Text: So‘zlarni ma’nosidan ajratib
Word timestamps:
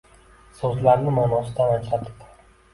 So‘zlarni 0.61 1.15
ma’nosidan 1.19 1.71
ajratib 1.77 2.29